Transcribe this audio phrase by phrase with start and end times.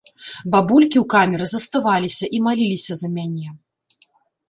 [0.55, 3.49] Бабулькі ў камеры заставаліся і маліліся за мяне.